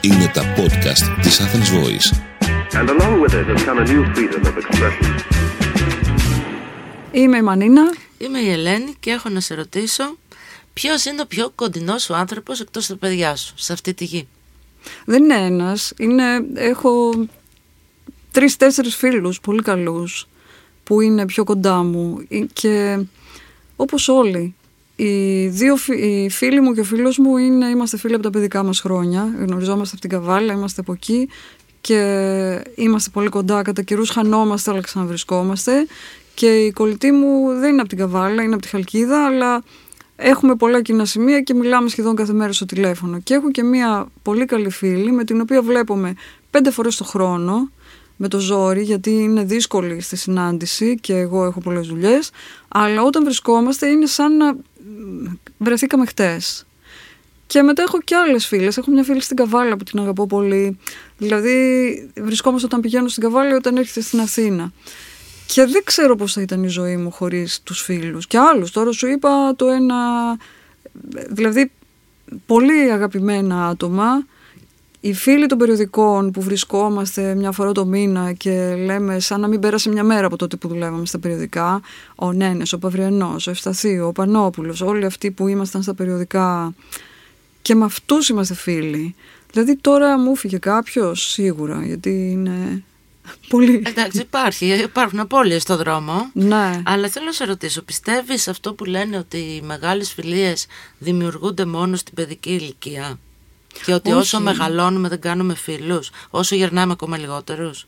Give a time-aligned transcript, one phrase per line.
[0.00, 2.08] Είναι τα podcast της Athens Voice.
[2.80, 5.14] And along with it has come a new freedom of expression.
[7.12, 7.94] Είμαι η Μανίνα.
[8.18, 10.16] Είμαι η Ελένη και έχω να σε ρωτήσω
[10.72, 14.28] ποιος είναι ο πιο κοντινός σου άνθρωπος εκτός του παιδιά σου σε αυτή τη γη;
[15.04, 15.92] Δεν είναι ένας.
[15.96, 16.22] Είναι,
[16.54, 17.26] έχω
[18.32, 20.28] τρεις-τέσσερις φίλους πολύ καλούς
[20.84, 23.04] που είναι πιο κοντά μου Ε, και
[23.76, 24.54] όπως όλοι.
[24.96, 28.30] Οι δύο φι- οι φίλοι μου και ο φίλος μου είναι, είμαστε φίλοι από τα
[28.30, 29.34] παιδικά μας χρόνια.
[29.38, 31.28] Γνωριζόμαστε από την Καβάλα, είμαστε από εκεί
[31.80, 33.62] και είμαστε πολύ κοντά.
[33.62, 35.86] Κατά καιρούς χανόμαστε, αλλά ξαναβρισκόμαστε.
[36.34, 39.62] Και η κολλητή μου δεν είναι από την Καβάλα, είναι από τη Χαλκίδα, αλλά
[40.16, 43.20] έχουμε πολλά κοινά σημεία και μιλάμε σχεδόν κάθε μέρα στο τηλέφωνο.
[43.20, 46.14] Και έχω και μία πολύ καλή φίλη με την οποία βλέπουμε
[46.50, 47.70] πέντε φορές το χρόνο
[48.16, 52.30] με το ζόρι γιατί είναι δύσκολη στη συνάντηση και εγώ έχω πολλές δουλειές
[52.68, 54.58] αλλά όταν βρισκόμαστε είναι σαν να μ,
[55.58, 56.66] βρεθήκαμε χτες.
[57.46, 58.76] Και μετά έχω και άλλες φίλες.
[58.76, 60.78] Έχω μια φίλη στην Καβάλα που την αγαπώ πολύ.
[61.18, 64.72] Δηλαδή βρισκόμαστε όταν πηγαίνω στην Καβάλα ή όταν έρχεται στην Αθήνα.
[65.46, 68.26] Και δεν ξέρω πώς θα ήταν η ζωή μου χωρίς τους φίλους.
[68.26, 68.70] Και άλλους.
[68.70, 69.96] Τώρα σου είπα το ένα...
[71.28, 71.70] Δηλαδή
[72.46, 74.26] πολύ αγαπημένα άτομα
[75.06, 79.60] οι φίλοι των περιοδικών που βρισκόμαστε μια φορά το μήνα και λέμε σαν να μην
[79.60, 81.80] πέρασε μια μέρα από τότε που δουλεύαμε στα περιοδικά,
[82.14, 86.74] ο Νένες, ο Παυριανός, ο Ευσταθίου, ο Πανόπουλος, όλοι αυτοί που ήμασταν στα περιοδικά
[87.62, 89.14] και με αυτούς είμαστε φίλοι.
[89.52, 92.82] Δηλαδή τώρα μου φύγε κάποιος σίγουρα, γιατί είναι
[93.48, 93.82] πολύ...
[93.86, 96.30] Εντάξει, υπάρχει, υπάρχουν απώλειες στο δρόμο.
[96.32, 96.82] ναι.
[96.84, 100.66] Αλλά θέλω να σε ρωτήσω, πιστεύεις αυτό που λένε ότι οι μεγάλες φιλίες
[100.98, 103.18] δημιουργούνται μόνο στην παιδική ηλικία;
[103.84, 104.18] Και ότι Όχι.
[104.18, 107.86] όσο μεγαλώνουμε δεν κάνουμε φίλους, όσο γερνάμε ακόμα λιγότερους.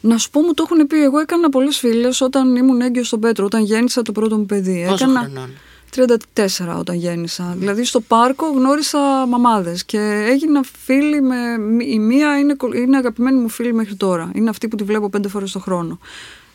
[0.00, 1.02] Να σου πω, μου το έχουν πει.
[1.02, 4.84] Εγώ έκανα πολλέ φίλε όταν ήμουν έγκυος στον Πέτρο, όταν γέννησα το πρώτο μου παιδί.
[4.88, 5.50] Πόσο έκανα χρονών;
[6.74, 7.54] 34 όταν γέννησα.
[7.58, 11.36] Δηλαδή στο πάρκο γνώρισα μαμάδες και έγινα φίλη με...
[11.84, 14.30] Η μία είναι, κο- είναι αγαπημένη μου φίλη μέχρι τώρα.
[14.34, 15.98] Είναι αυτή που τη βλέπω πέντε φορές το χρόνο.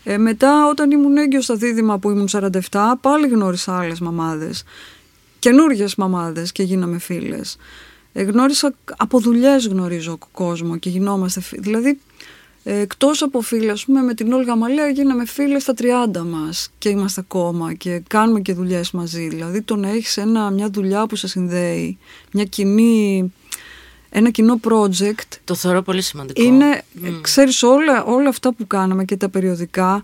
[0.03, 2.49] Ε, μετά όταν ήμουν έγκυος στα δίδυμα που ήμουν 47
[3.01, 4.63] πάλι γνώρισα άλλες μαμάδες.
[5.39, 7.57] Καινούριε μαμάδες και γίναμε φίλες.
[8.13, 11.61] Ε, γνώρισα, από δουλειές γνωρίζω κόσμο και γινόμαστε φίλοι.
[11.61, 11.99] Δηλαδή
[12.63, 16.71] ε, εκτός από φίλες, ας πούμε, με την Όλγα Μαλέα γίναμε φίλες στα 30 μας
[16.77, 19.27] και είμαστε ακόμα και κάνουμε και δουλειές μαζί.
[19.27, 21.97] Δηλαδή το να έχεις ένα, μια δουλειά που σε συνδέει,
[22.31, 23.33] μια κοινή,
[24.09, 26.43] ένα κοινό project, Το θεωρώ πολύ σημαντικό.
[26.43, 30.03] είναι, ε, ξέρεις, όλα, όλα αυτά που κάναμε και τα περιοδικά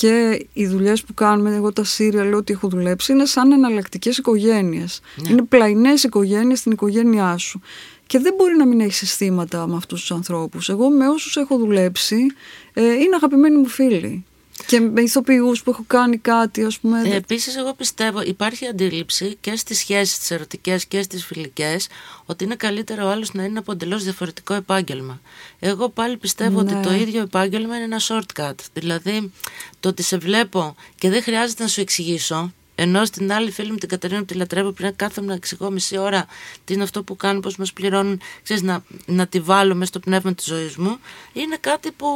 [0.00, 5.00] και οι δουλειές που κάνουμε, εγώ τα σύριαλ, ό,τι έχω δουλέψει, είναι σαν εναλλακτικές οικογένειες.
[5.30, 7.60] Είναι πλαϊνές οικογένειες στην οικογένειά σου.
[8.06, 10.68] Και δεν μπορεί να μην έχεις συστήματα με αυτούς τους ανθρώπους.
[10.68, 12.26] Εγώ με όσους έχω δουλέψει,
[12.72, 14.24] ε, είναι αγαπημένοι μου φίλοι.
[14.66, 17.02] Και με ηθοποιούς που έχω κάνει κάτι, ας πούμε.
[17.08, 21.88] Ε, επίσης εγώ πιστεύω υπάρχει αντίληψη και στις σχέσεις τις ερωτικές και στις φιλικές
[22.26, 25.20] ότι είναι καλύτερο ο άλλος να είναι από εντελώς διαφορετικό επάγγελμα.
[25.58, 26.76] Εγώ πάλι πιστεύω Ναι.
[26.76, 28.54] ότι το ίδιο επάγγελμα είναι ένα shortcut.
[28.72, 29.32] Δηλαδή
[29.80, 33.76] το ότι σε βλέπω και δεν χρειάζεται να σου εξηγήσω ενώ στην άλλη φίλη μου
[33.76, 36.26] την Κατερίνα που τη λατρεύω πριν κάθομαι να εξηγώ μισή ώρα
[36.64, 39.98] τι είναι αυτό που κάνουν, πώς μας πληρώνουν, ξέρεις, να, να τη βάλω μέσα στο
[40.00, 40.98] πνεύμα της ζωής μου,
[41.32, 42.06] είναι κάτι που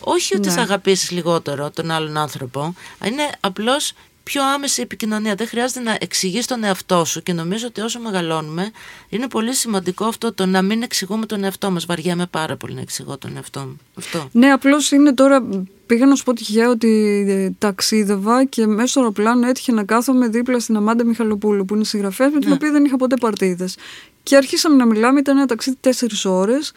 [0.00, 0.54] όχι ότι Ναι.
[0.54, 3.92] θα αγαπήσεις λιγότερο τον άλλον άνθρωπο, είναι απλώς
[4.22, 5.34] πιο άμεση επικοινωνία.
[5.34, 8.70] Δεν χρειάζεται να εξηγείς τον εαυτό σου και νομίζω ότι όσο μεγαλώνουμε
[9.08, 11.86] είναι πολύ σημαντικό αυτό το να μην εξηγούμε τον εαυτό μας.
[11.86, 13.76] Βαριέμαι πάρα πολύ να εξηγώ τον εαυτό μου.
[13.98, 14.28] Αυτό.
[14.32, 15.44] Ναι, απλώς είναι τώρα.
[15.86, 20.28] Πήγα να σου πω τυχαία ότι ε, ταξίδευα και μέσα στο αεροπλάνο έτυχε να κάθομαι
[20.28, 22.54] δίπλα στην Αμάντα Μιχαλοπούλου, που είναι συγγραφέα, με την Ναι.
[22.54, 23.76] οποία δεν είχα ποτέ παρτίδες.
[24.22, 26.72] Και αρχίσαμε να μιλάμε, ήταν ένα ταξίδι τέσσερις ώρες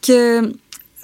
[0.00, 0.40] και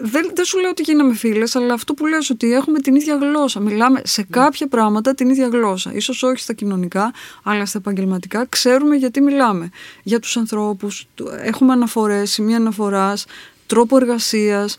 [0.03, 3.15] δεν, δεν σου λέω ότι γίναμε φίλες, αλλά αυτό που λες ότι έχουμε την ίδια
[3.17, 3.61] γλώσσα.
[3.61, 5.93] Μιλάμε σε κάποια πράγματα την ίδια γλώσσα.
[5.95, 7.13] Ίσως όχι στα κοινωνικά,
[7.43, 9.71] αλλά στα επαγγελματικά ξέρουμε γιατί μιλάμε.
[10.03, 13.27] Για τους ανθρώπους, του- έχουμε αναφορές, σημεία αναφοράς,
[13.67, 14.79] τρόπο εργασίας.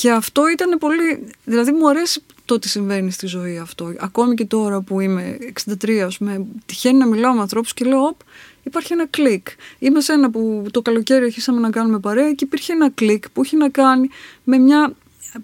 [0.00, 1.28] Και αυτό ήταν πολύ.
[1.44, 3.92] Δηλαδή, μου αρέσει το ότι συμβαίνει στη ζωή αυτό.
[3.98, 5.38] Ακόμη και τώρα που είμαι
[5.82, 8.20] 63, ας πούμε, τυχαίνει να μιλάω με ανθρώπους και λέω: Οπ,
[8.62, 9.48] υπάρχει ένα κλικ.
[9.78, 13.42] Είμαι σε ένα που το καλοκαίρι αρχίσαμε να κάνουμε παρέα και υπήρχε ένα κλικ που
[13.42, 14.08] έχει να κάνει
[14.44, 14.92] με μια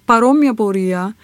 [0.04, 1.16] παρόμοια πορεία.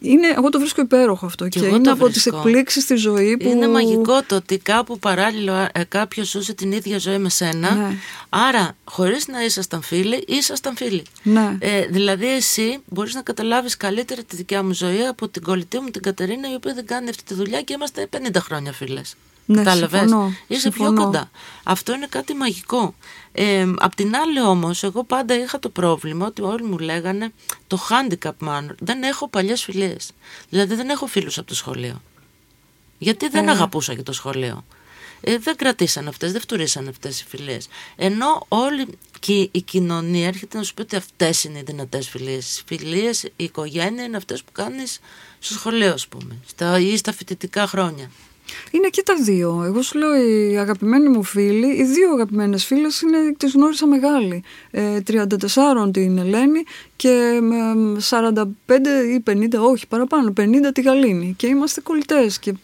[0.00, 2.36] Είναι, εγώ το βρίσκω υπέροχο αυτό Κι και εγώ είναι το από τις βρίσκω.
[2.36, 3.48] εκπλήξεις στη ζωής που...
[3.48, 7.74] Είναι μαγικό το ότι κάπου παράλληλο ε, κάποιος ζούσε την ίδια ζωή με σένα.
[7.74, 7.94] Ναι.
[8.28, 11.02] Άρα, χωρίς να ήσασταν φίλοι, ήσασταν φίλοι.
[11.22, 11.56] Ναι.
[11.58, 15.88] Ε, δηλαδή, εσύ μπορείς να καταλάβεις καλύτερα τη δικιά μου ζωή από την κολλητή μου
[15.90, 19.14] την Κατερίνα, η οποία δεν κάνει αυτή τη δουλειά και είμαστε 50 χρόνια φίλες.
[19.50, 21.04] Ναι, Κατάλαβες; συμφωνώ, Είσαι πιο συμφωνώ.
[21.04, 21.30] κοντά.
[21.62, 22.94] Αυτό είναι κάτι μαγικό.
[23.32, 27.32] Ε, απ' την άλλη όμως, εγώ πάντα είχα το πρόβλημα ότι όλοι μου λέγανε
[27.66, 28.66] το handicap man.
[28.78, 30.10] Δεν έχω παλιές φιλίες.
[30.48, 32.02] Δηλαδή δεν έχω φίλους από το σχολείο.
[32.98, 33.50] Γιατί δεν Ε.
[33.50, 34.64] αγαπούσα και το σχολείο.
[35.20, 37.68] ε, δεν κρατήσαν αυτές, δεν φτουρήσαν αυτές οι φιλίες.
[37.96, 38.86] Ενώ όλη
[39.20, 42.58] και η κοινωνία έρχεται να σου πει ότι αυτές είναι οι δυνατές φιλίες.
[42.58, 44.98] Οι φιλίες, η οικογένεια είναι αυτές που κάνεις
[45.38, 48.10] στο σχολείο, ας πούμε, στα, ή στα φοιτητικά χρόνια.
[48.70, 49.62] Είναι και τα δύο.
[49.66, 54.42] Εγώ σου λέω οι αγαπημένοι μου φίλοι, οι δύο αγαπημένες φίλες είναι, τις γνώρισα μεγάλη.
[54.70, 56.62] Ε, 34 την Ελένη
[56.96, 57.56] και με
[58.10, 58.44] 45
[59.14, 61.34] ή 50, όχι παραπάνω, 50 τη Γαλήνη.
[61.36, 62.54] Και είμαστε κολλητές και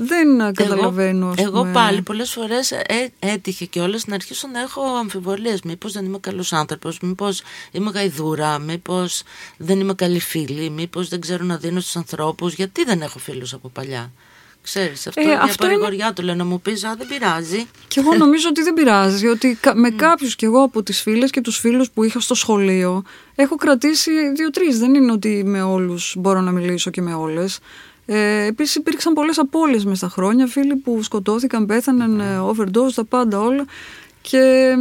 [0.00, 1.28] δεν καταλαβαίνω.
[1.28, 1.72] ας Εγώ πούμε.
[1.72, 2.72] πάλι πολλές φορές
[3.18, 5.62] έτυχε και όλες να αρχίσω να έχω αμφιβολίες.
[5.62, 7.42] Μήπως δεν είμαι καλός άνθρωπος, μήπως
[7.72, 9.22] είμαι γαϊδούρα, μήπως
[9.56, 12.54] δεν είμαι καλή φίλη, μήπως δεν ξέρω να δίνω στους ανθρώπους.
[12.54, 14.12] Γιατί δεν έχω φίλους από παλιά;
[14.62, 17.06] Ξέρεις, αυτό Ε, είναι μια αυτό είναι- παρηγοριά του λέω να μου πεις, α δεν
[17.06, 17.66] πειράζει.
[17.88, 21.30] Και εγώ νομίζω ότι δεν πειράζει, ότι κα- με κάποιους κι εγώ από τις φίλες
[21.30, 23.02] και τους φίλους που είχα στο σχολείο
[23.34, 24.78] έχω κρατήσει δύο-τρεις.
[24.78, 27.58] Δεν είναι ότι με όλους μπορώ να μιλήσω και με όλες.
[28.06, 33.04] Ε, επίσης υπήρξαν πολλές απώλειες μες στα χρόνια, φίλοι που σκοτώθηκαν, πέθαναν, ε, overdose, τα
[33.04, 33.64] πάντα όλα.
[34.20, 34.74] Και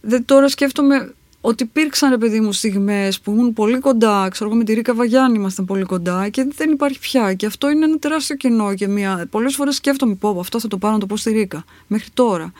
[0.00, 4.58] δεν, τώρα σκέφτομαι ότι υπήρξαν ρε παιδί μου στιγμές που ήμουν πολύ κοντά, ξέρω εγώ
[4.58, 7.98] με τη Ρίκα Βαγιάννη ήμασταν πολύ κοντά και δεν υπάρχει πια και αυτό είναι ένα
[7.98, 9.26] τεράστιο κενό και μια...
[9.30, 12.08] πολλές φορές σκέφτομαι πω πω, αυτό θα το πάρω να το πω στη Ρίκα μέχρι
[12.14, 12.52] τώρα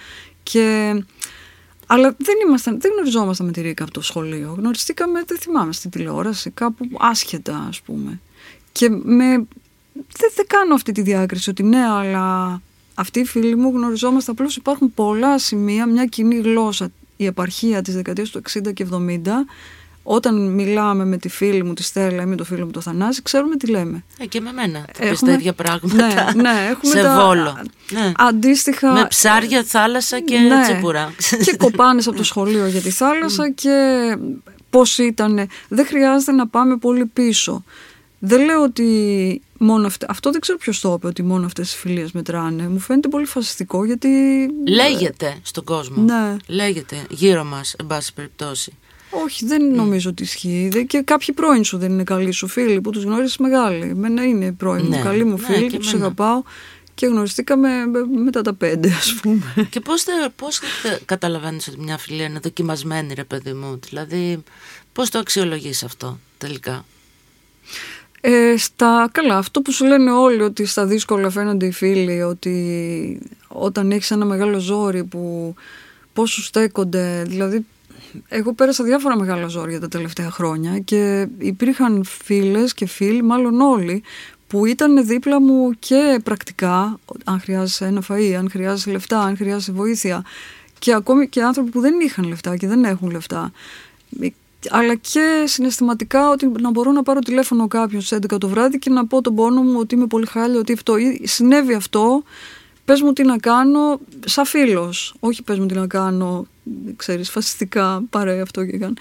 [0.43, 0.95] και...
[1.93, 4.55] Αλλά δεν, ήμασταν, δεν γνωριζόμασταν με τη Ρίκα από το σχολείο.
[4.59, 8.21] Γνωριστήκαμε, δεν θυμάμαι, στην τηλεόραση, κάπου άσχετα, ας πούμε.
[8.73, 9.27] Και με,
[9.93, 12.61] δεν, δεν κάνω αυτή τη διάκριση ότι ναι, αλλά
[12.95, 14.31] αυτοί οι φίλοι μου γνωριζόμαστε.
[14.31, 16.91] Απλώς υπάρχουν πολλά σημεία, μια κοινή γλώσσα.
[17.21, 18.97] Η επαρχία της δεκαετίας του 60 και 70,
[20.03, 23.23] όταν μιλάμε με τη φίλη μου τη Στέλλα ή με το φίλο μου το Θανάση,
[23.23, 24.05] ξέρουμε τι λέμε.
[24.19, 24.79] Ε, και με μένα.
[24.79, 26.07] Θα πεις Έχουμε- τα ίδια πράγματα.
[26.35, 27.63] Ναι, ναι, έχουμε σε τα- βόλο.
[27.91, 28.13] Ναι.
[28.17, 28.93] Αντίστοιχα.
[28.93, 30.63] Με ψάρια, θάλασσα και Ναι.
[30.63, 31.13] τσίπουρα.
[31.45, 33.71] και κοπάνες από το σχολείο για τη θάλασσα και
[34.71, 35.49] πώς ήταν.
[35.69, 37.65] Δεν χρειάζεται να πάμε πολύ πίσω.
[38.19, 41.77] Δεν λέω ότι μόνο αυτά, αυτό δεν ξέρω ποιος το είπε ότι μόνο αυτές οι
[41.77, 42.69] φιλίες μετράνε.
[42.69, 44.09] Μου φαίνεται πολύ φασιστικό γιατί...
[44.69, 46.03] Λέγεται στον κόσμο.
[46.03, 46.37] Ναι.
[46.47, 48.73] Λέγεται γύρω μας, εν πάση περιπτώσει.
[49.25, 50.69] Όχι, δεν νομίζω ότι ισχύει.
[50.73, 53.89] Δεν- Και κάποιοι πρώην σου δεν είναι καλοί σου φίλοι που τους γνώρισες μεγάλοι.
[53.89, 56.05] Εμένα είναι πρώην Ναι, μου, καλοί μου ναι, φίλοι και και τους εμένα.
[56.05, 56.43] αγαπάω
[56.95, 57.69] και γνωριστήκαμε
[58.25, 59.67] μετά τα πέντε ας πούμε.
[59.71, 64.43] Και πώς, θε, πώς θε- καταλαβαίνεις ότι μια φιλία είναι δοκιμασμένη ρε παιδί μου; Δηλαδή
[64.93, 66.85] πώς το αξιολογείς αυτό τελικά;
[68.21, 73.21] Ε, στα καλά, αυτό που σου λένε όλοι ότι στα δύσκολα φαίνονται οι φίλοι, ότι
[73.49, 75.55] όταν έχεις ένα μεγάλο ζόρι που
[76.13, 77.67] πώς σου στέκονται, δηλαδή
[78.29, 84.03] εγώ πέρασα διάφορα μεγάλα ζόρια τα τελευταία χρόνια και υπήρχαν φίλες και φίλοι, μάλλον όλοι,
[84.47, 89.73] που ήταν δίπλα μου και πρακτικά, αν χρειάζεσαι ένα φαΐ, αν χρειάζεσαι λεφτά, αν χρειάζεσαι
[89.73, 90.25] βοήθεια
[90.79, 93.53] και ακόμη και άνθρωποι που δεν είχαν λεφτά και δεν έχουν λεφτά
[94.69, 98.91] αλλά και συναισθηματικά ότι να μπορώ να πάρω τηλέφωνο κάποιον στις 11 το βράδυ και
[98.91, 102.23] να πω τον πόνο μου ότι είμαι πολύ χάλια, ότι αυτό, ή συνέβη αυτό,
[102.85, 106.47] πες μου τι να κάνω σαν φίλος, όχι πες μου τι να κάνω,
[106.97, 108.95] ξέρεις, φασιστικά πάρε αυτό και κάνε.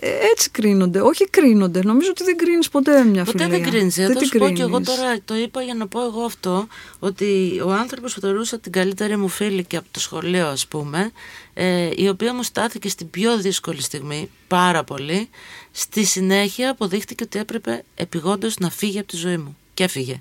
[0.00, 3.58] Ε, έτσι κρίνονται, όχι κρίνονται, νομίζω ότι δεν κρίνεις ποτέ μια Ποτέ φιλία.
[3.58, 3.94] δεν κρίνεις.
[3.94, 4.88] Θα την σου πω και εγώ κρίνεις.
[4.94, 6.66] τώρα το είπα για να πω εγώ αυτό
[6.98, 11.10] ότι ο άνθρωπος που θεωρούσα την καλύτερη μου φίλη και από το σχολείο ας πούμε
[11.54, 15.28] ε, η οποία μου στάθηκε στην πιο δύσκολη στιγμή πάρα πολύ
[15.72, 20.20] στη συνέχεια αποδείχτηκε ότι έπρεπε επιγόντως να φύγει από τη ζωή μου και έφυγε.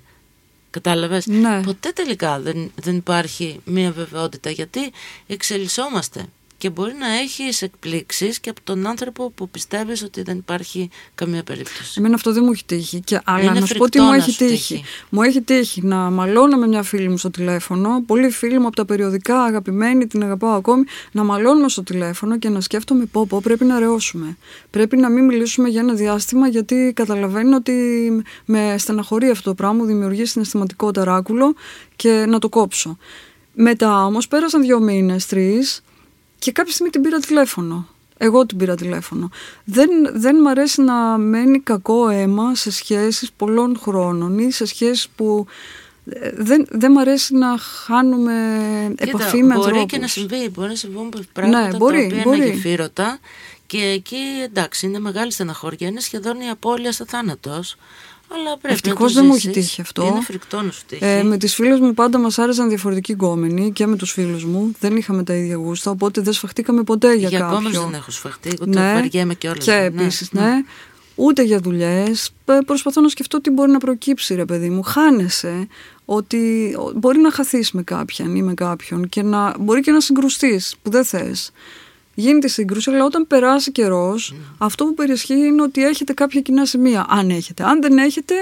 [0.69, 1.61] Κατάλαβες; Ναι.
[1.65, 4.91] Ποτέ τελικά δεν, δεν υπάρχει μία βεβαιότητα γιατί
[5.27, 6.25] εξελισσόμαστε
[6.65, 11.43] και μπορεί να έχεις εκπλήξεις και από τον άνθρωπο που πιστεύεις ότι δεν υπάρχει καμία
[11.43, 11.93] περίπτωση.
[11.97, 12.99] Εμένα αυτό δεν μου έχει τύχει.
[12.99, 14.73] Και, αλλά Είναι να σου πω τι φρικτό μου να έχει σου τύχει.
[14.73, 14.83] τύχει.
[15.09, 18.75] Μου έχει τύχει να μαλώνω με μια φίλη μου στο τηλέφωνο, πολύ φίλη μου από
[18.75, 23.39] τα περιοδικά, αγαπημένη, την αγαπάω ακόμη, να μαλώνουμε στο τηλέφωνο και να σκέφτομαι πω πω
[23.43, 24.37] πρέπει να ρεώσουμε.
[24.69, 27.73] Πρέπει να μην μιλήσουμε για ένα διάστημα γιατί καταλαβαίνω ότι
[28.45, 31.55] με στεναχωρεί αυτό το πράγμα, μου δημιουργεί συναισθηματικό ταράκουλο
[31.95, 32.97] και να το κόψω.
[33.53, 35.81] Μετά όμως πέρασαν δύο μήνες, τρεις
[36.39, 37.87] και κάποια στιγμή την πήρα τηλέφωνο.
[38.17, 39.29] Εγώ την πήρα τηλέφωνο.
[39.63, 45.07] Δεν, δεν μ' αρέσει να μένει κακό αίμα σε σχέσεις πολλών χρόνων ή σε σχέσεις
[45.15, 45.45] που
[46.09, 48.33] ε, δεν, δεν μ' αρέσει να χάνουμε
[48.95, 49.91] επαφή με μπορεί ανθρώπους.
[49.91, 52.37] και να συμβεί, μπορεί να συμβούν πράγματα Ναι, μπορεί, τα οποία μπορεί.
[52.37, 53.19] είναι γεφύρωτα
[53.65, 57.75] και εκεί εντάξει είναι μεγάλη στεναχώρια, είναι σχεδόν η απώλεια στα θάνατος.
[58.27, 59.63] Αλλά πρέπει Ευτυχώς να το δεν μου έχει ζήσεις.
[59.67, 60.05] τύχει αυτό.
[60.05, 61.05] Είναι φρικτό να σου τύχει.
[61.05, 64.71] Ε, με τις φίλες μου πάντα μας άρεσαν διαφορετικοί γκόμενοι και με τους φίλους μου.
[64.79, 67.57] Δεν είχαμε τα ίδια γούστα, οπότε δεν σφαχτήκαμε ποτέ για, για κάποιον.
[67.67, 69.57] ακόμα δεν έχω σφαχτεί, εγώ το βαριέμαι και όλα.
[69.57, 70.51] Και επίσης, ναι.
[71.17, 72.31] Ούτε για δουλειές.
[72.65, 74.81] Προσπαθώ να σκεφτώ τι μπορεί να προκύψει, ρε παιδί μου.
[74.81, 75.67] Χάνεσαι
[76.05, 79.99] ότι ο- μπορεί να χαθείς με κάποιον ή με κάποιον και να μπορεί και να
[79.99, 81.51] συγκρουστείς που δεν θες.
[82.17, 87.05] Γίνεται σύγκρουση, αλλά όταν περάσει καιρός, αυτό που περισχύει είναι ότι έχετε κάποια κοινά σημεία.
[87.09, 87.63] Αν έχετε.
[87.63, 88.33] Αν δεν έχετε,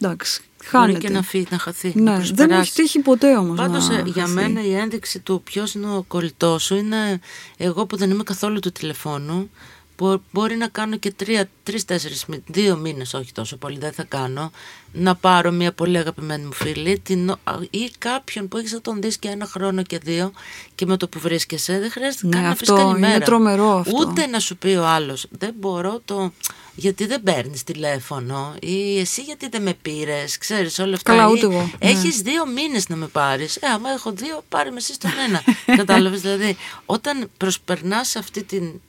[0.00, 0.98] εντάξει, Μπορεί χάνεται.
[0.98, 1.92] και να φύγει, να χαθεί.
[1.94, 2.60] ναι, να δεν μου προσπεράσει.
[2.60, 4.34] έχει τύχει ποτέ όμως Πάντως να ε, για χαθεί.
[4.34, 7.20] μένα η ένδειξη του ποιος είναι ο κολλητός σου είναι
[7.56, 9.50] εγώ που δεν είμαι καθόλου του τηλεφώνου.
[9.98, 13.92] Μπο- Μπορεί να κάνω και τρία, τρεις, τέσσερις, μη- δύο μήνες, όχι τόσο πολύ, δεν
[13.92, 14.50] θα κάνω,
[14.92, 18.80] να πάρω μια πολύ αγαπημένη μου φίλη την, ο- α, ή κάποιον που έχεις να
[18.80, 20.32] τον δεις και ένα χρόνο και δύο
[20.74, 23.14] και με το που βρίσκεσαι δεν χρειάζεται Ναι, καν να αυτό πεις καλημέρα.
[23.14, 23.96] είναι τρομερό αυτό.
[23.98, 26.32] Ούτε να σου πει ο άλλος, δεν μπορώ το...
[26.78, 31.10] Γιατί δεν παίρνεις τηλέφωνο ή εσύ γιατί δεν με πήρες, ξέρεις όλα αυτά.
[31.16, 31.90] Καλά, Ή ούτε εγώ, ναι.
[31.90, 33.56] Έχεις δύο μήνες να με πάρεις.
[33.56, 35.42] Ε, άμα έχω δύο, πάρε με εσύ στον ένα.
[35.80, 38.80] Κατάλαβες, δηλαδή, όταν προσπερνάς αυτή την,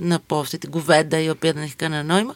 [0.00, 2.34] να πω, αυτή την κουβέντα η οποία δεν έχει κανένα νόημα,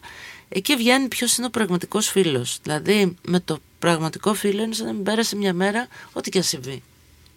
[0.49, 2.59] εκεί βγαίνει ποιος είναι ο πραγματικός φίλος.
[2.63, 6.45] Δηλαδή, με το πραγματικό φίλο είναι σαν να μην πέρασε μια μέρα, ό,τι και αν
[6.45, 6.83] συμβεί.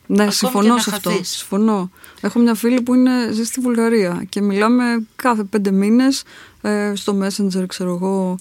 [0.05, 1.09] Ναι, Ακόμη συμφωνώ και να σε αυτό.
[1.09, 1.29] χαθείς.
[1.29, 1.91] Συμφωνώ.
[2.21, 6.23] Έχω μια φίλη που είναι, ζει στη Βουλγαρία και μιλάμε κάθε πέντε μήνες
[6.61, 8.37] ε, στο Messenger, ξέρω εγώ,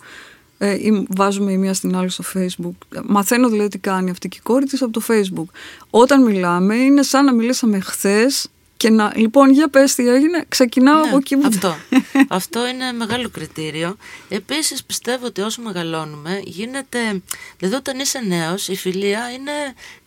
[0.59, 2.97] ε, ή βάζουμε η μία στην άλλη στο Facebook.
[2.97, 5.47] Ε, Μαθαίνω δηλαδή τι κάνει αυτή και η κόρη της από το Facebook.
[5.91, 11.01] Όταν μιλάμε είναι σαν να μιλήσαμε χθες και να, λοιπόν, για πες τι έγινε, ξεκινάω
[11.01, 11.47] Ναι, από εκεί που...
[11.47, 11.77] αυτό.
[12.39, 13.97] αυτό είναι μεγάλο κριτήριο.
[14.29, 17.23] Επίσης πιστεύω ότι όσο μεγαλώνουμε γίνεται,
[17.59, 19.53] δηλαδή όταν είσαι νέος η φιλία είναι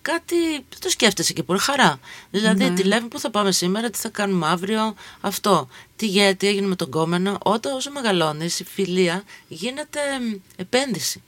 [0.02, 2.00] κάτι, δεν το σκέφτεσαι και πολύ χαρά.
[2.32, 2.74] Δηλαδή Ναι.
[2.74, 5.68] τι λέμε, πού θα πάμε σήμερα, τι θα κάνουμε αύριο, αυτό.
[5.96, 7.38] Τι, γε- τι έγινε με τον κόμενο.
[7.44, 11.22] Όταν όσο μεγαλώνεις η φιλία γίνεται μ, επένδυση.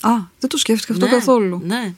[0.00, 1.60] Α, δεν το σκέφτηκα αυτό Ναι, καθόλου.
[1.64, 1.94] Ναι.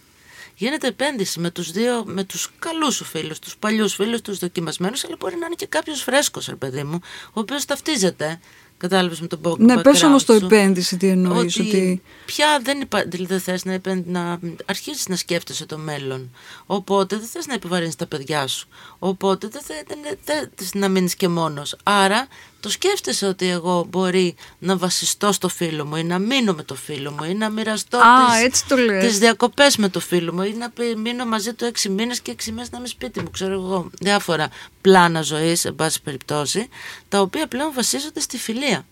[0.58, 5.04] Γίνεται επένδυση με τους δύο, με τους καλούς σου φίλους, τους παλιούς φίλους, τους δοκιμασμένους,
[5.04, 8.40] αλλά μπορεί να είναι και κάποιος φρέσκος, ρε παιδί μου, ο οποίος ταυτίζεται,
[8.76, 10.44] κατάλαβες με τον background Ναι, πες όμως το σου.
[10.44, 12.02] επένδυση τι εννοείς, ότι, ότι...
[12.26, 13.02] πια δεν, υπά...
[13.06, 14.04] δηλαδή δεν θες να, επεν...
[14.06, 16.34] να αρχίσεις να σκέφτεσαι το μέλλον.
[16.66, 18.68] Οπότε δεν θες να επιβαρύνεις τα παιδιά σου.
[18.98, 19.98] Οπότε δεν θες δεν...
[20.24, 21.76] δεν θες να μείνεις και μόνος.
[21.82, 22.26] Άρα
[22.60, 26.74] το σκέφτεσαι ότι εγώ μπορεί να βασιστώ στο φίλο μου ή να μείνω με το
[26.74, 29.04] φίλο μου ή να μοιραστώ Α, τις, έτσι το λες.
[29.06, 32.30] τις διακοπές με το φίλο μου ή να πει- μείνω μαζί του έξι μήνες και
[32.30, 33.30] έξι μήνες να είμαι σπίτι μου.
[33.30, 34.48] Ξέρω εγώ διάφορα
[34.80, 36.68] πλάνα ζωής, εν πάση περιπτώσει,
[37.08, 38.86] τα οποία πλέον βασίζονται στη φιλία.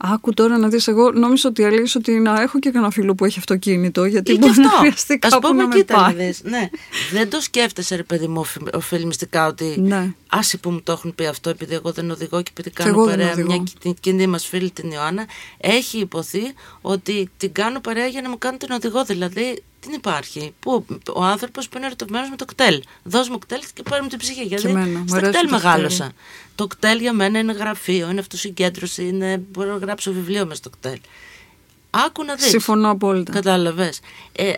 [0.00, 3.24] Άκου τώρα να δεις, εγώ νόμιζα ότι έλεγες ότι να έχω και κανένα φίλο που
[3.24, 4.78] έχει αυτοκίνητο, γιατί Ή και μπορεί να αυτό.
[4.78, 6.14] χρειαστεί Ας κάπου πούμε, να με κοίτα να πάει.
[6.26, 6.40] δεις.
[6.44, 6.68] Ναι.
[7.12, 10.12] Δεν το σκέφτεσαι, ρε παιδί μου, οφει- οφειλμιστικά ότι Ναι.
[10.28, 12.90] άσε που μου το έχουν πει αυτό, επειδή εγώ δεν οδηγώ και επειδή Κι κάνω
[12.90, 13.48] εγώ δεν παρέα οδηγώ.
[13.48, 15.26] μια κι- την κοινή μας φίλη την Ιωάννα,
[15.58, 16.42] έχει υποθεί
[16.80, 19.04] ότι την κάνω παρέα για να μου κάνει την οδηγό.
[19.04, 20.54] Δηλαδή, τι υπάρχει.
[20.60, 22.82] Που ο άνθρωπος που είναι ερωτευμένος με το κτέλ.
[23.02, 24.42] Δώσ' μου κτέλ και πάρε μου την ψυχή.
[24.42, 26.12] Γιατί εμένα, μου στα αρέσει κτέλ το μεγάλωσα.
[26.54, 30.70] Το κτέλ για μένα είναι γραφείο, είναι αυτοσυγκέντρωση, είναι, μπορώ να γράψω βιβλίο μες στο
[30.70, 30.98] κτέλ.
[31.90, 32.46] Άκου να δεις.
[32.48, 33.32] Συμφωνώ απόλυτα.
[33.32, 34.00] Κατάλαβες.
[34.32, 34.56] Ε, να-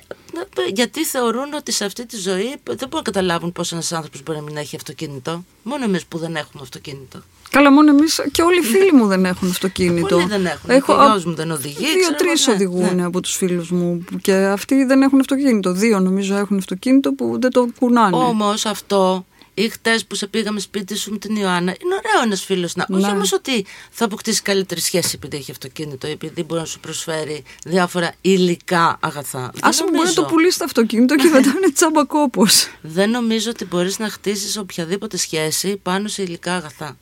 [0.73, 4.39] γιατί θεωρούν ότι σε αυτή τη ζωή δεν μπορούν να καταλάβουν πώς ένας άνθρωπος μπορεί
[4.39, 5.45] να μην έχει αυτοκίνητο.
[5.63, 7.23] Μόνο εμείς που δεν έχουμε αυτοκίνητο.
[7.51, 10.17] Καλά, μόνο εμείς και όλοι οι φίλοι μου δεν έχουν αυτοκίνητο.
[10.17, 10.71] Πολλοί δεν έχουν.
[10.71, 13.05] Έχω Και ο γιος μου δεν οδηγεί, ξέρω Δύο-τρει εγώ, ναι, οδηγούν ναι.
[13.05, 15.73] από τους φίλους μου και αυτοί δεν έχουν αυτοκίνητο.
[15.73, 18.17] Δύο νομίζω έχουν αυτοκίνητο που δεν το κουνάνε.
[18.17, 19.25] Όμως αυτό,
[19.63, 22.87] ή χτες που σε πήγαμε σπίτι σου με την Ιωάννα, είναι ωραίο ένας φίλος να.
[22.91, 23.11] Όχι Ναι.
[23.11, 27.45] όμως ότι θα αποκτήσει καλύτερη σχέση επειδή έχει αυτοκίνητο, ή επειδή μπορεί να σου προσφέρει
[27.65, 29.45] διάφορα υλικά αγαθά.
[29.45, 30.25] Α Δεν πούμε, μπορεί να το νομίζω.
[30.25, 32.47] πουλήσει το αυτοκίνητο και μετά είναι τσάμπα κόπο.
[32.81, 36.97] Δεν νομίζω ότι μπορείς να χτίσεις οποιαδήποτε σχέση πάνω σε υλικά αγαθά.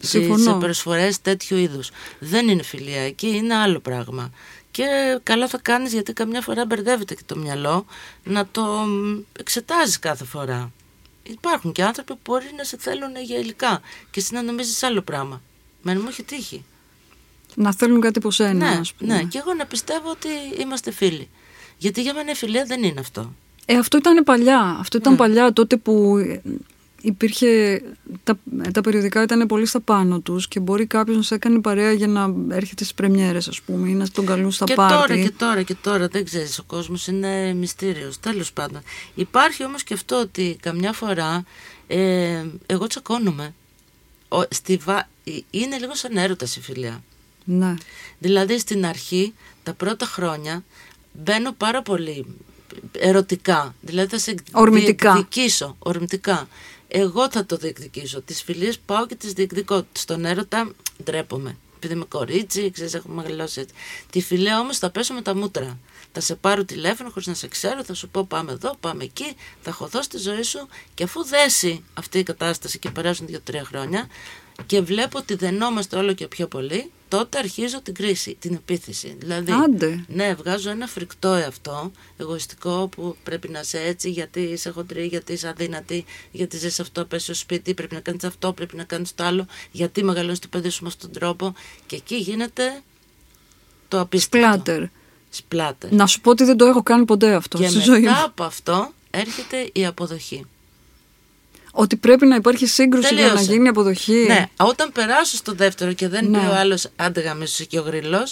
[0.00, 0.42] Συμφωνώ.
[0.52, 1.90] Σε προσφορές τέτοιου είδους.
[2.18, 4.30] Δεν είναι φιλία εκεί, είναι άλλο πράγμα.
[4.70, 4.84] Και
[5.22, 7.86] καλά θα κάνεις γιατί καμιά φορά μπερδεύεται και το μυαλό
[8.24, 10.72] να το μ, εξετάζεις κάθε φορά.
[11.22, 15.02] Υπάρχουν και άνθρωποι που μπορεί να σε θέλουν για υλικά και εσύ να νομίζεις άλλο
[15.02, 15.42] πράγμα.
[15.82, 16.64] Μεν μου έχει τύχει.
[17.54, 19.14] Να θέλουν κάτι από σένα, ναι, ας πούμε.
[19.14, 20.28] ναι, και εγώ να πιστεύω ότι
[20.60, 21.28] είμαστε φίλοι.
[21.78, 23.32] Γιατί για μένα η φιλία δεν είναι αυτό.
[23.66, 24.76] Ε, αυτό ήταν παλιά.
[24.80, 25.18] Αυτό ήταν Ναι.
[25.18, 26.40] παλιά τότε που ε,
[27.02, 27.82] υπήρχε.
[28.24, 28.38] Τα,
[28.72, 32.06] τα περιοδικά ήταν πολύ στα πάνω τους και μπορεί κάποιος να σε έκανε παρέα για
[32.06, 34.94] να έρχεται στις πρεμιέρες, ας πούμε, ή να τον καλούν στα και πάρτι.
[34.94, 38.80] τώρα και τώρα και τώρα δεν ξέρεις ο κόσμος είναι μυστήριος τέλος πάντων
[39.14, 41.44] υπάρχει όμως και αυτό ότι καμιά φορά
[41.86, 43.54] ε, εγώ τσακώνομαι
[44.28, 44.98] Ο, στη βα...
[45.24, 47.02] ε, είναι λίγο σαν έρωτας η φιλία
[47.44, 47.74] Ναι.
[48.18, 50.64] δηλαδή στην αρχή τα πρώτα χρόνια
[51.12, 52.26] μπαίνω πάρα πολύ
[52.98, 55.12] ερωτικά δηλαδή θα σε Ορμητικά.
[55.12, 56.48] διεκδικήσω ορμητικά
[56.94, 60.72] εγώ θα το διεκδικήσω τις φιλίες πάω και τις διεκδικώ στον έρωτα
[61.04, 63.74] ντρέπομαι επειδή είμαι κορίτσι, ξέρεις, έχω μεγαλώσει έτσι.
[64.10, 65.78] Τη φιλία όμως θα πέσω με τα μούτρα.
[66.12, 69.36] Θα σε πάρω τηλέφωνο χωρίς να σε ξέρω, θα σου πω πάμε εδώ, πάμε εκεί,
[69.62, 74.08] θα χωθώ στη ζωή σου και αφού δέσει αυτή η κατάσταση και περάσουν δύο-τρία χρόνια
[74.66, 79.16] και βλέπω ότι δενόμαστε όλο και πιο πολύ, τότε αρχίζω την κρίση, την επίθεση.
[79.18, 80.04] Δηλαδή, Άντε.
[80.08, 85.32] ναι, βγάζω ένα φρικτό εαυτό, εγωιστικό που πρέπει να είσαι έτσι, γιατί είσαι χοντρή, γιατί
[85.32, 89.14] είσαι αδύνατη, γιατί ζεις αυτό, πες στο σπίτι, πρέπει να κάνεις αυτό, πρέπει να κάνεις
[89.14, 91.54] το άλλο, γιατί μεγαλώνεις το παιδί σου με αυτόν τον τρόπο.
[91.86, 92.82] Και εκεί γίνεται
[93.88, 94.48] το απίστευτο.
[94.48, 94.82] Σπλάτερ.
[95.30, 95.92] σπλάτερ.
[95.92, 98.22] Να σου πω ότι δεν το έχω κάνει ποτέ αυτό και στη μετά ζωή μου.
[98.24, 100.46] από αυτό έρχεται η αποδοχή.
[101.74, 103.52] Ότι πρέπει να υπάρχει σύγκρουση για να Τελείωσε.
[103.52, 104.24] γίνει αποδοχή.
[104.28, 106.38] Ναι, όταν περάσω στο δεύτερο και δεν Ναι.
[106.38, 108.26] πει ο άλλος άντεγα μέσα και ο γρυλό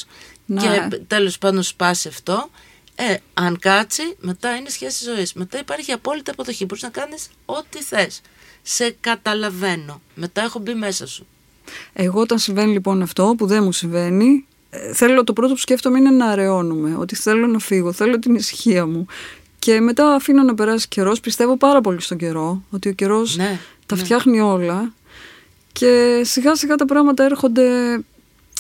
[0.47, 0.61] Ναι.
[0.61, 2.51] και τέλος πάντων σπάσει αυτό,
[2.95, 5.33] ε, αν κάτσει, μετά είναι σχέση ζωής.
[5.33, 6.65] Μετά υπάρχει απόλυτη αποδοχή.
[6.65, 8.21] Μπορείς να κάνεις ό,τι θες.
[8.63, 10.01] Σε καταλαβαίνω.
[10.15, 11.27] Μετά έχω μπει μέσα σου.
[11.93, 15.99] Εγώ όταν συμβαίνει λοιπόν αυτό που δεν μου συμβαίνει, ε, θέλω το πρώτο που σκέφτομαι
[15.99, 19.07] είναι να αραιώνουμε, ότι θέλω να φύγω, θέλω την ησυχία μου.
[19.61, 21.21] Και μετά αφήνω να περάσει καιρός.
[21.21, 24.03] Πιστεύω πάρα πολύ στον καιρό, ότι ο καιρός Ναι, τα ναι.
[24.03, 24.93] φτιάχνει όλα.
[25.73, 27.99] Και σιγά σιγά τα πράγματα έρχονται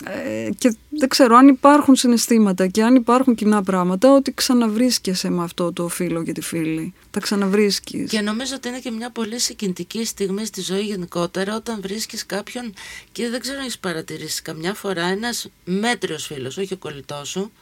[0.04, 5.42] ε, και δεν ξέρω αν υπάρχουν συναισθήματα και αν υπάρχουν κοινά πράγματα ότι ξαναβρίσκεσαι με
[5.42, 6.94] αυτό το φίλο και τη φίλη.
[7.10, 8.10] Τα ξαναβρίσκεις.
[8.10, 12.74] Και νομίζω ότι είναι και μια πολύ συγκινητική στιγμή στη ζωή γενικότερα όταν βρίσκεις κάποιον
[13.12, 17.52] και δεν ξέρω αν έχεις παρατηρήσει καμιά φορά ένας μέτριος φίλος, όχι ο κολλητός σου,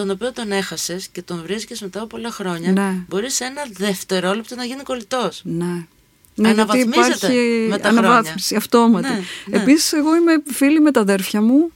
[0.00, 2.94] τον οποίο τον έχασες και τον βρίσκεις μετά από πολλά χρόνια, Ναι.
[3.08, 5.40] μπορείς σε ένα δευτερόλεπτο να γίνει κολλητός.
[5.44, 5.64] Ναι.
[5.64, 8.08] Ναι, γιατί Αναβαθμίζεται υπάρχει με τα χρόνια.
[8.08, 9.08] αναβάθμιση αυτόματη.
[9.08, 9.56] Ναι, ναι.
[9.62, 11.70] Επίσης, εγώ είμαι φίλη με τα αδέρφια μου,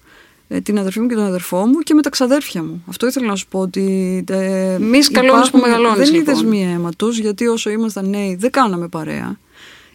[0.49, 2.85] ε, την αδερφή μου και τον αδερφό μου και με τα ξαδέρφια μου.
[2.89, 4.25] Αυτό ήθελα να σου πω ότι.
[4.29, 6.35] Ε, Μη σκαλώνεις που υπάρχουν- μεγαλώνεις, Δεν είναι λοιπόν.
[6.35, 9.39] δεσμοί αίματο, γιατί όσο ήμασταν νέοι δεν κάναμε παρέα.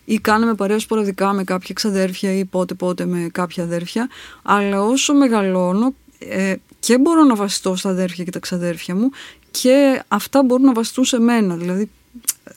[0.05, 4.09] Ή κάναμε παρέα σποραδικά με κάποια ξαδέρφια ή πότε πότε με κάποια αδέρφια.
[4.43, 9.09] Αλλά όσο μεγαλώνω ε, και μπορώ να βασιστώ στα αδέρφια και τα ξαδέρφια μου
[9.51, 11.55] και αυτά μπορούν να βασιστούν σε μένα.
[11.55, 11.89] Δηλαδή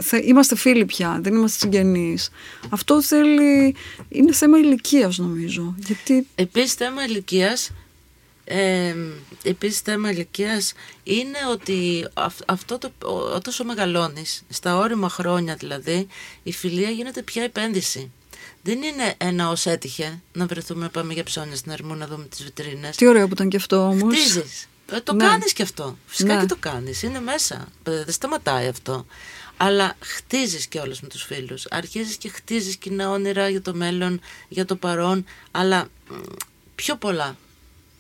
[0.02, 2.30] θε- είμαστε φίλοι πια, δεν είμαστε συγγενείς.
[2.68, 3.74] Αυτό θέλει,
[4.08, 5.74] είναι θέμα ηλικίας νομίζω.
[5.86, 7.70] Γιατί Επίσης θέμα ηλικίας.
[8.44, 8.94] Ε,
[9.42, 10.72] επίσης θέμα ηλικίας
[11.04, 16.06] είναι ότι αυ- αυτό το, ο- όταν σου μεγαλώνεις, στα όρημα χρόνια δηλαδή,
[16.42, 18.10] η φιλία γίνεται πια επένδυση.
[18.62, 22.24] Δεν είναι ένα ως έτυχε να βρεθούμε να πάμε για ψώνια στην Ερμού να δούμε
[22.24, 22.96] τις βιτρίνες.
[22.96, 24.14] τι ωραίο που ήταν και αυτό όμως.
[24.18, 24.66] Χτίζεις.
[24.92, 25.24] Ε, το Ναι.
[25.26, 25.98] κάνεις και αυτό.
[26.06, 26.40] Φυσικά Ναι.
[26.40, 27.02] και το κάνεις.
[27.02, 27.68] Είναι μέσα.
[27.82, 29.06] Ε, Δεν σταματάει αυτό.
[29.56, 31.66] Αλλά χτίζεις και όλες με τους φίλους.
[31.70, 36.14] Αρχίζεις και χτίζεις κοινά όνειρα για το μέλλον, για το παρόν, αλλά μ,
[36.75, 37.36] πιο πολλά.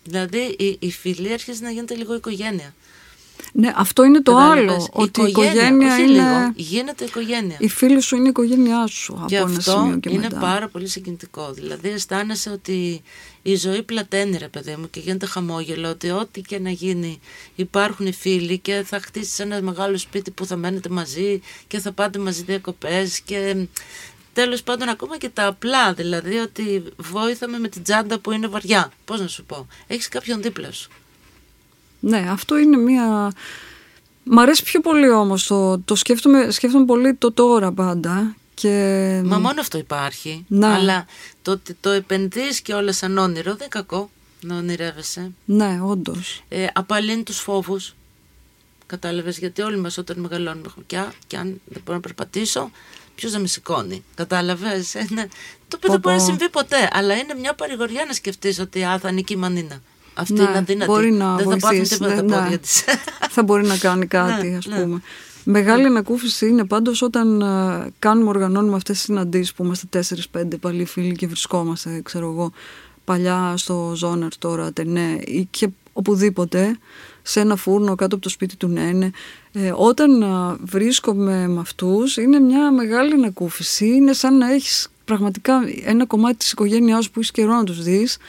[0.04, 2.74] Δηλαδή η, η φιλία αρχίζει να γίνεται λίγο οικογένεια.
[3.52, 4.88] Ναι, αυτό είναι το Κατάλαβες; άλλο.
[4.92, 6.12] Ότι η οικογένεια όχι είναι...
[6.12, 7.56] λίγο, γίνεται οικογένεια.
[7.58, 10.38] Η φίλη σου είναι η οικογένειά σου Και από ένα αυτό σημείο και είναι μετά.
[10.38, 11.52] πάρα πολύ συγκινητικό.
[11.52, 13.02] Δηλαδή αισθάνεσαι ότι
[13.42, 17.20] η ζωή πλαταίνει ρε παιδί μου και γίνεται χαμόγελο ότι ό,τι και να γίνει
[17.54, 21.92] υπάρχουν οι φίλοι και θα χτίσεις ένα μεγάλο σπίτι που θα μένετε μαζί και θα
[21.92, 23.66] πάτε μαζί διακοπές και
[24.32, 28.92] τέλος πάντων ακόμα και τα απλά δηλαδή ότι βόηθαμε με την τσάντα που είναι βαριά.
[29.04, 29.66] Πώς να σου πω.
[29.86, 30.90] Έχεις κάποιον δίπλα σου.
[32.00, 33.32] Ναι, αυτό είναι μία...
[34.24, 39.22] Μ' αρέσει πιο πολύ όμως το, το σκέφτομαι, σκέφτομαι πολύ το τώρα πάντα και...
[39.24, 40.44] Μα μόνο αυτό υπάρχει.
[40.48, 40.66] Ναι.
[40.66, 41.06] Αλλά
[41.42, 44.10] το ότι το επενδύεις και όλα σαν όνειρο δεν είναι κακό
[44.40, 45.32] να ονειρεύεσαι.
[45.44, 46.42] Ναι, όντως.
[46.48, 47.94] ε, απαλύνει τους φόβους.
[48.86, 52.70] Κατάλαβες, γιατί όλοι μας όταν μεγαλώνουμε έχουμε και, «Α, και αν δεν μπορώ να περπατήσω,
[53.14, 54.04] ποιος να με σηκώνει.
[54.14, 55.22] Κατάλαβες, ε, ναι.
[55.68, 56.28] το οποίο δεν Πω, μπορεί να πω.
[56.28, 59.82] συμβεί ποτέ, αλλά είναι μια παρηγοριά να σκεφτείς ότι α, θα είναι και η μανίνα.
[60.14, 60.90] Αυτή Ναι, είναι αδύνατη.
[60.90, 62.58] μπορεί να δεν θα πάθουν βοηθήσει, τίποτα τα ναι, πόδια ναι.
[62.58, 62.84] της.
[63.34, 64.80] θα μπορεί να κάνει κάτι, Ναι, ας ναι.
[64.82, 65.02] πούμε.
[65.44, 70.84] Μεγάλη ανακούφιση είναι πάντως όταν ε, κάνουμε, οργανώνουμε αυτές τις συναντήσεις που είμαστε 4-5 παλιοί
[70.84, 72.52] φίλοι και βρισκόμαστε, ξέρω εγώ,
[73.04, 76.78] παλιά στο Ζόναρ τώρα, Ατενέ ή και οπουδήποτε,
[77.22, 79.10] σε ένα φούρνο κάτω από το σπίτι του Νένε.
[79.52, 80.26] Ε, όταν ε,
[80.62, 86.52] βρίσκομαι με αυτούς είναι μια μεγάλη ανακούφιση, είναι σαν να έχεις πραγματικά ένα κομμάτι της
[86.52, 88.20] οικογένειάς σου που είσαι καιρό να τους δεις ε,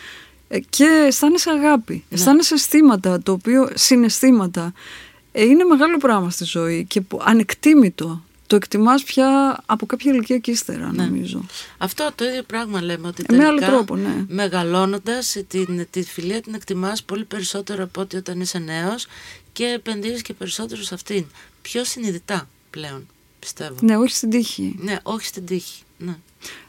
[0.70, 4.74] και αισθάνεσαι αγάπη, αισθάνεσαι αισθήματα, το οποίο συναισθήματα.
[5.32, 8.24] Ε, είναι μεγάλο πράγμα στη ζωή και που, ανεκτήμητο.
[8.48, 11.04] Το εκτιμάς πια από κάποια ηλικία και ύστερα, Ναι.
[11.06, 11.46] νομίζω.
[11.78, 14.26] Αυτό το ίδιο πράγμα λέμε ότι Ε, με τελικά άλλο τρόπο, ναι.
[14.28, 19.08] μεγαλώνοντας την, τη φιλία την εκτιμάς πολύ περισσότερο από ότι όταν είσαι νέος
[19.52, 21.26] και επενδύεις και περισσότερο σε αυτήν.
[21.62, 23.08] Πιο συνειδητά πλέον,
[23.40, 23.76] πιστεύω.
[23.82, 24.76] Ναι, όχι στην τύχη.
[24.80, 25.82] Ναι, όχι στην τύχη.
[25.98, 26.16] Ναι.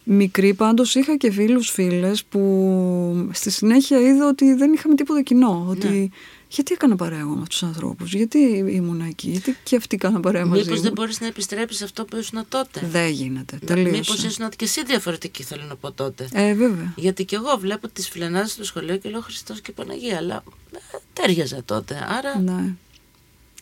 [0.04, 5.66] Μικρή πάντως είχα και φίλους φίλες που στη συνέχεια είδα ότι δεν είχαμε τίποτα κοινό.
[5.68, 6.06] Ότι Ναι.
[6.48, 10.20] γιατί έκανα παρέα εγώ με αυτούς τους ανθρώπους, γιατί ήμουν εκεί, γιατί και αυτοί έκαναν
[10.20, 10.82] παρέα μαζί Μήπως μου.
[10.82, 13.90] δεν μπορείς να επιστρέψεις αυτό που ήσουν τότε; Δεν γίνεται, Να- τελείωσε.
[13.98, 16.28] Μήπως ήσουν και εσύ διαφορετική θέλω να πω τότε.
[16.32, 16.92] Ε, βέβαια.
[16.96, 20.42] Γιατί και εγώ βλέπω τις φιλενάδες στο σχολείο και λέω Χριστός και Παναγία, αλλά
[20.74, 20.78] ε,
[21.12, 21.94] τέριαζε τότε.
[22.18, 22.74] Άρα Ναι.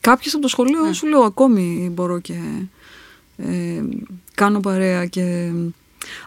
[0.01, 0.93] Κάποιες από το σχολείο Ναι.
[0.93, 2.39] σου λέω ακόμη μπορώ και
[3.37, 3.83] ε,
[4.35, 5.53] κάνω παρέα και...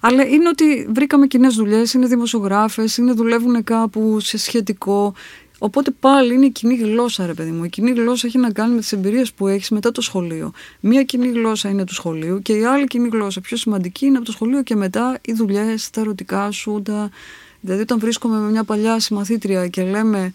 [0.02, 5.14] Αλλά είναι ότι βρήκαμε κοινές δουλειές, είναι δημοσιογράφες, είναι δουλεύουν κάπου σε σχετικό.
[5.58, 7.64] Οπότε πάλι είναι η κοινή γλώσσα, ρε παιδί μου.
[7.64, 10.52] Η κοινή γλώσσα έχει να κάνει με τις εμπειρίες που έχεις μετά το σχολείο.
[10.80, 14.26] Μία κοινή γλώσσα είναι του σχολείου και η άλλη κοινή γλώσσα, πιο σημαντική, είναι από
[14.26, 16.82] το σχολείο και μετά οι δουλειές, τα ερωτικά σου.
[16.86, 17.10] Τα...
[17.60, 20.32] Δηλαδή, όταν βρίσκομαι με μια παλιά συμμαθήτρια και λέμε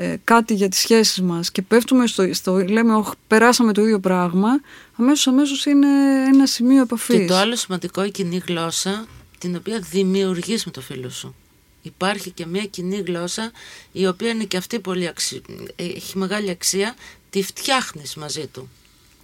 [0.00, 4.00] ε, κάτι για τις σχέσεις μας και πέφτουμε στο, στο λέμε «Ωχ, περάσαμε το ίδιο
[4.00, 4.48] πράγμα,
[4.96, 5.88] αμέσως αμέσως είναι
[6.26, 7.18] ένα σημείο επαφής.
[7.18, 9.06] Και το άλλο σημαντικό, η κοινή γλώσσα,
[9.38, 11.34] την οποία δημιουργείς με το φίλο σου.
[11.82, 13.50] Υπάρχει και μια κοινή γλώσσα,
[13.92, 15.42] η οποία είναι και αυτή πολύ αξι...
[15.76, 16.94] έχει μεγάλη αξία,
[17.30, 18.68] τη φτιάχνεις μαζί του.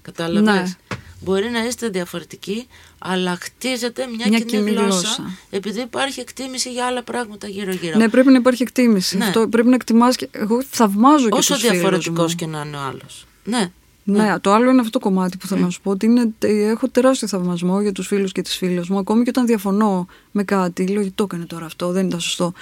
[0.06, 0.74] Κατάλαβες; Ναι.
[1.20, 2.66] Μπορεί να είστε διαφορετικοί,
[2.98, 5.30] αλλά χτίζεται μια, Μια κοινή, κοινή γλώσσα, γλώσσα.
[5.50, 7.96] επειδή υπάρχει εκτίμηση για άλλα πράγματα γύρω-γύρω.
[7.98, 9.16] Ναι, πρέπει να υπάρχει εκτίμηση.
[9.16, 9.24] Ναι.
[9.24, 12.36] Αυτό πρέπει να εκτιμάς και εγώ θαυμάζω και Όσο τους φίλους διαφορετικός μου.
[12.36, 13.26] και να είναι ο άλλος.
[13.44, 13.70] Ναι.
[14.08, 16.68] Ναι, το άλλο είναι αυτό το κομμάτι που θέλω να σου πω ότι είναι, ε,
[16.68, 20.44] έχω τεράστιο θαυμασμό για τους φίλους και τις φίλες μου ακόμη και όταν διαφωνώ με
[20.44, 22.52] κάτι λέω γιατί το έκανε τώρα αυτό, δεν ήταν σωστό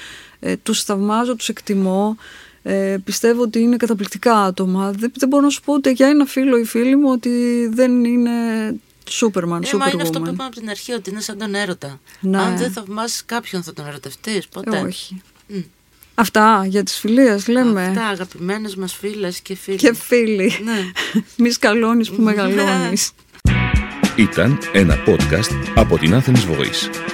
[0.40, 2.16] ε, τους θαυμάζω, τους εκτιμώ
[2.66, 6.24] ε, πιστεύω ότι είναι καταπληκτικά άτομα δεν, δεν μπορώ να σου πω ούτε για ένα
[6.24, 7.30] φίλο ή φίλη μου ότι
[7.72, 8.30] δεν είναι
[9.20, 11.54] Superman, Ε, μα είναι αυτό που Superwoman είπαμε από την αρχή, ότι είναι σαν τον
[11.54, 12.00] έρωτα.
[12.20, 12.38] Ναι.
[12.38, 14.76] Αν δεν θαυμάσεις κάποιον, θα τον ερωτευτείς ποτέ.
[14.76, 15.60] Ε, όχι Μμ.
[16.14, 19.76] Αυτά για τις φιλίες λέμε Αυτά, αγαπημένες μας φίλες και φίλοι.
[19.76, 20.90] και φίλοι Ναι.
[21.44, 23.10] μη σκαλώνεις που μεγαλώνεις
[24.16, 27.13] Ήταν ένα podcast από την Athens Voice.